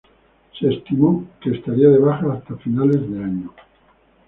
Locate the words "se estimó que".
0.59-1.51